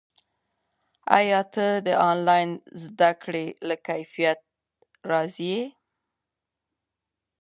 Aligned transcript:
ایا 1.17 1.41
ته 1.53 1.67
د 1.87 1.87
آنلاین 2.09 2.49
زده 2.83 3.11
کړې 3.23 3.45
له 3.67 3.75
کیفیت 3.87 4.39
راضي 5.09 5.47
یې؟ 5.55 5.63